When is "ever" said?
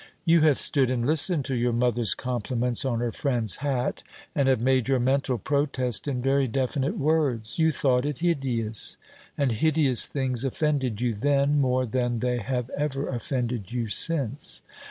12.71-13.09